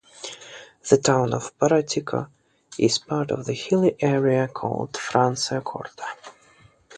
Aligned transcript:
The 0.89 0.97
town 0.97 1.31
of 1.31 1.55
Paratico 1.59 2.27
is 2.75 2.97
part 2.97 3.29
of 3.29 3.45
the 3.45 3.53
hilly 3.53 3.97
area 4.01 4.47
called 4.47 4.93
Franciacorta. 4.93 6.01